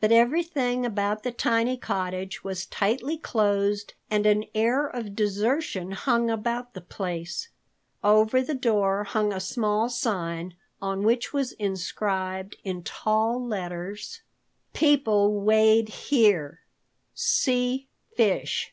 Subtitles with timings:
[0.00, 6.30] But everything about the tiny cottage was tightly closed, and an air of desertion hung
[6.30, 7.50] about the place.
[8.02, 14.22] Over the door hung a small sign on which was inscribed in tall letters:
[14.72, 16.60] PEOPLE WEIGHED HERE.
[17.12, 17.86] C.
[18.16, 18.72] FISH.